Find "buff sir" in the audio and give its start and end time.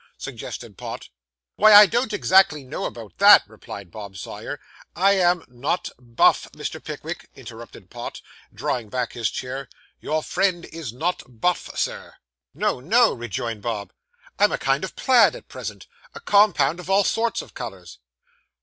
11.39-12.15